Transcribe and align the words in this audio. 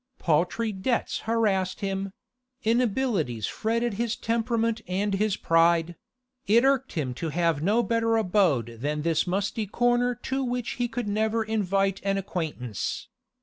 Paltry 0.17 0.71
debts 0.71 1.19
harassed 1.29 1.81
him; 1.81 2.11
inabilities 2.63 3.45
fretted 3.45 3.93
his 4.01 4.15
temperament 4.15 4.81
and 4.87 5.13
his 5.13 5.37
pride; 5.37 5.95
it 6.47 6.63
irked 6.63 6.93
him 6.93 7.13
to 7.13 7.29
have 7.29 7.61
no 7.61 7.83
better 7.83 8.17
abode 8.17 8.79
than 8.81 9.03
this 9.03 9.27
musty 9.27 9.67
corner 9.67 10.15
to 10.15 10.43
which 10.43 10.71
he 10.81 10.87
could 10.87 11.07
never 11.07 11.43
invite 11.43 12.01
an 12.03 12.17
acquaintance. 12.17 13.09